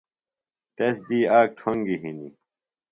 تس 0.75 0.97
دی 1.07 1.19
آک 1.37 1.49
ٹھوۡنگیۡ 1.57 2.01
ہِنیۡ۔ 2.03 2.31